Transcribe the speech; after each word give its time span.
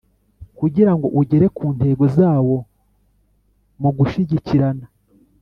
kugira 0.59 0.91
ngo 0.95 1.07
ugere 1.19 1.45
ku 1.57 1.65
ntego 1.75 2.03
zawo 2.17 2.57
mu 3.81 3.89
gushigikirana 3.97 4.85